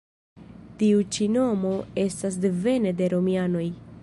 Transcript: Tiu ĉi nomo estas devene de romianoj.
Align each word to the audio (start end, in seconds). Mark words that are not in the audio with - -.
Tiu 0.79 1.03
ĉi 1.17 1.27
nomo 1.35 1.75
estas 2.07 2.41
devene 2.47 2.99
de 3.03 3.15
romianoj. 3.15 3.67